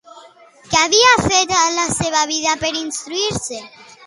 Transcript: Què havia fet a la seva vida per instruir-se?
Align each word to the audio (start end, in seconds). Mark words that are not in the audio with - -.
Què 0.71 0.79
havia 0.85 1.11
fet 1.25 1.53
a 1.59 1.67
la 1.75 1.85
seva 1.99 2.25
vida 2.33 2.57
per 2.65 2.73
instruir-se? 2.81 3.63